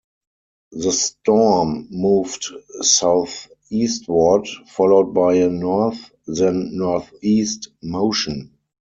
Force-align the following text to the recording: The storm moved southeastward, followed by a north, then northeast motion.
The 0.71 0.93
storm 0.93 1.87
moved 1.91 2.47
southeastward, 2.81 4.47
followed 4.65 5.13
by 5.13 5.35
a 5.35 5.47
north, 5.49 6.09
then 6.25 6.75
northeast 6.75 7.69
motion. 7.83 8.57